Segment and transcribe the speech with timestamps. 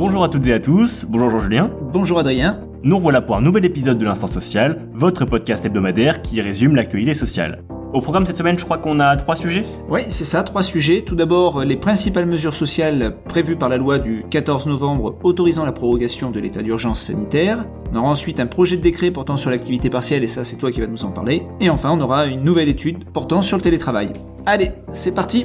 [0.00, 1.70] Bonjour à toutes et à tous, bonjour Jean-Julien.
[1.92, 2.54] Bonjour Adrien.
[2.82, 7.12] Nous revoilà pour un nouvel épisode de l'Instant Social, votre podcast hebdomadaire qui résume l'actualité
[7.12, 7.64] sociale.
[7.92, 11.02] Au programme cette semaine, je crois qu'on a trois sujets Oui, c'est ça, trois sujets.
[11.02, 15.72] Tout d'abord, les principales mesures sociales prévues par la loi du 14 novembre autorisant la
[15.72, 17.66] prorogation de l'état d'urgence sanitaire.
[17.92, 20.72] On aura ensuite un projet de décret portant sur l'activité partielle, et ça c'est toi
[20.72, 21.42] qui vas nous en parler.
[21.60, 24.14] Et enfin, on aura une nouvelle étude portant sur le télétravail.
[24.46, 25.44] Allez, c'est parti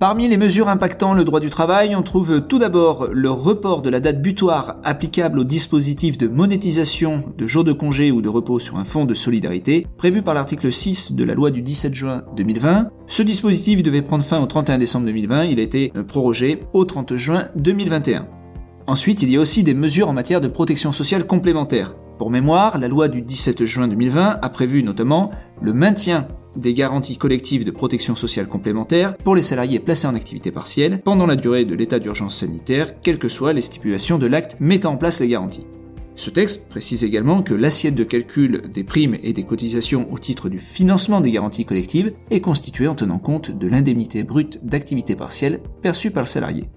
[0.00, 3.90] Parmi les mesures impactant le droit du travail, on trouve tout d'abord le report de
[3.90, 8.58] la date butoir applicable au dispositif de monétisation de jours de congé ou de repos
[8.58, 12.22] sur un fonds de solidarité, prévu par l'article 6 de la loi du 17 juin
[12.34, 12.88] 2020.
[13.08, 17.16] Ce dispositif devait prendre fin au 31 décembre 2020, il a été prorogé au 30
[17.16, 18.26] juin 2021.
[18.86, 21.94] Ensuite, il y a aussi des mesures en matière de protection sociale complémentaire.
[22.16, 25.30] Pour mémoire, la loi du 17 juin 2020 a prévu notamment
[25.60, 26.26] le maintien
[26.60, 31.26] des garanties collectives de protection sociale complémentaire pour les salariés placés en activité partielle pendant
[31.26, 34.96] la durée de l'état d'urgence sanitaire, quelles que soient les stipulations de l'acte mettant en
[34.96, 35.66] place les garanties.
[36.16, 40.50] Ce texte précise également que l'assiette de calcul des primes et des cotisations au titre
[40.50, 45.60] du financement des garanties collectives est constituée en tenant compte de l'indemnité brute d'activité partielle
[45.80, 46.68] perçue par le salarié.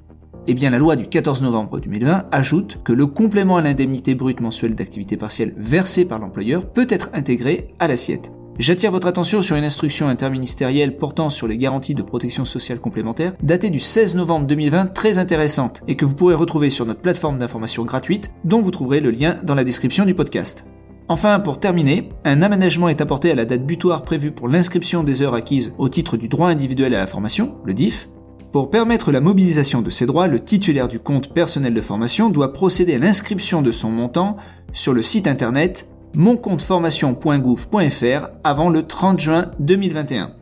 [0.48, 4.42] Eh bien, la loi du 14 novembre 2020 ajoute que le complément à l'indemnité brute
[4.42, 8.32] mensuelle d'activité partielle versé par l'employeur peut être intégré à l'assiette.
[8.60, 13.34] J'attire votre attention sur une instruction interministérielle portant sur les garanties de protection sociale complémentaire
[13.42, 17.40] datée du 16 novembre 2020 très intéressante et que vous pourrez retrouver sur notre plateforme
[17.40, 20.66] d'information gratuite dont vous trouverez le lien dans la description du podcast.
[21.08, 25.24] Enfin, pour terminer, un aménagement est apporté à la date butoir prévue pour l'inscription des
[25.24, 28.08] heures acquises au titre du droit individuel à la formation, le DIF.
[28.52, 32.54] Pour permettre la mobilisation de ces droits, le titulaire du compte personnel de formation doit
[32.54, 34.38] procéder à l'inscription de son montant
[34.72, 40.36] sur le site internet moncompteformation.gouv.fr avant le 30 juin 2021.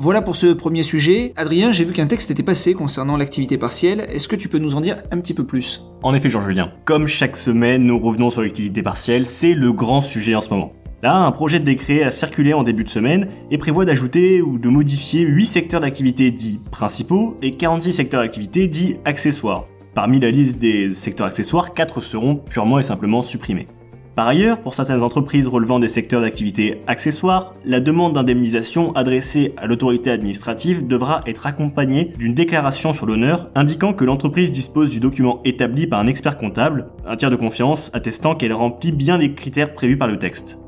[0.00, 1.32] Voilà pour ce premier sujet.
[1.36, 4.06] Adrien, j'ai vu qu'un texte était passé concernant l'activité partielle.
[4.12, 5.84] Est-ce que tu peux nous en dire un petit peu plus?
[6.04, 6.70] En effet, Jean-Julien.
[6.84, 9.26] Comme chaque semaine, nous revenons sur l'activité partielle.
[9.26, 10.72] C'est le grand sujet en ce moment.
[11.02, 14.58] Là, un projet de décret a circulé en début de semaine et prévoit d'ajouter ou
[14.58, 19.64] de modifier 8 secteurs d'activité dits principaux et 46 secteurs d'activité dits accessoires.
[19.94, 23.66] Parmi la liste des secteurs accessoires, 4 seront purement et simplement supprimés.
[24.18, 29.68] Par ailleurs, pour certaines entreprises relevant des secteurs d'activité accessoires, la demande d'indemnisation adressée à
[29.68, 35.40] l'autorité administrative devra être accompagnée d'une déclaration sur l'honneur indiquant que l'entreprise dispose du document
[35.44, 39.72] établi par un expert comptable, un tiers de confiance attestant qu'elle remplit bien les critères
[39.72, 40.58] prévus par le texte.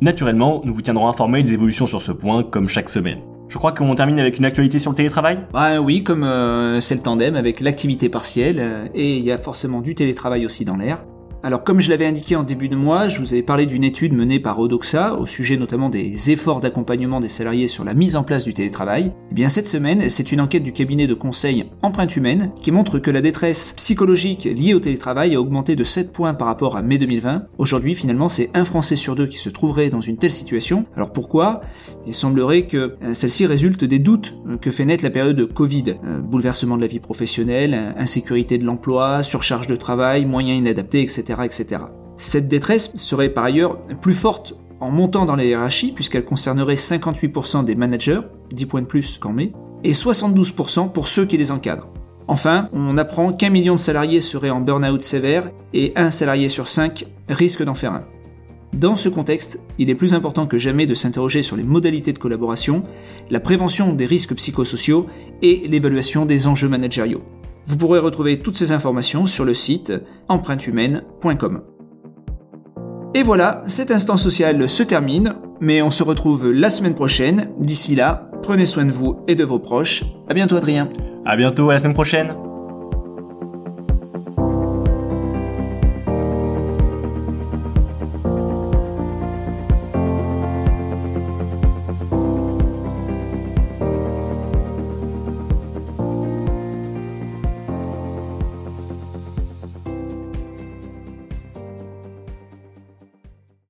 [0.00, 3.18] Naturellement, nous vous tiendrons informés des évolutions sur ce point comme chaque semaine.
[3.48, 5.40] Je crois qu'on termine avec une actualité sur le télétravail?
[5.52, 9.38] Bah oui, comme euh, c'est le tandem avec l'activité partielle, euh, et il y a
[9.38, 11.04] forcément du télétravail aussi dans l'air.
[11.44, 14.12] Alors comme je l'avais indiqué en début de mois, je vous avais parlé d'une étude
[14.12, 18.22] menée par Odoxa au sujet notamment des efforts d'accompagnement des salariés sur la mise en
[18.22, 19.06] place du télétravail.
[19.06, 22.70] Et eh bien cette semaine, c'est une enquête du cabinet de conseil Empreinte Humaine qui
[22.70, 26.76] montre que la détresse psychologique liée au télétravail a augmenté de 7 points par rapport
[26.76, 27.46] à mai 2020.
[27.58, 30.84] Aujourd'hui, finalement, c'est un Français sur deux qui se trouverait dans une telle situation.
[30.94, 31.62] Alors pourquoi?
[32.06, 35.44] Il semblerait que euh, celle-ci résulte des doutes euh, que fait naître la période de
[35.44, 35.96] Covid.
[36.04, 41.31] Euh, bouleversement de la vie professionnelle, insécurité de l'emploi, surcharge de travail, moyens inadaptés, etc.
[42.16, 47.64] Cette détresse serait par ailleurs plus forte en montant dans les hiérarchies, puisqu'elle concernerait 58%
[47.64, 48.20] des managers,
[48.52, 49.52] 10 points de plus qu'en mai,
[49.84, 51.88] et 72% pour ceux qui les encadrent.
[52.28, 56.68] Enfin, on apprend qu'un million de salariés seraient en burn-out sévère et un salarié sur
[56.68, 58.02] cinq risque d'en faire un.
[58.72, 62.18] Dans ce contexte, il est plus important que jamais de s'interroger sur les modalités de
[62.18, 62.84] collaboration,
[63.30, 65.06] la prévention des risques psychosociaux
[65.42, 67.22] et l'évaluation des enjeux managériaux.
[67.66, 69.92] Vous pourrez retrouver toutes ces informations sur le site
[70.28, 71.62] empreintehumaine.com.
[73.14, 77.50] Et voilà, cet instant social se termine, mais on se retrouve la semaine prochaine.
[77.58, 80.02] D'ici là, prenez soin de vous et de vos proches.
[80.28, 80.88] À bientôt Adrien.
[81.24, 82.34] À bientôt, à la semaine prochaine.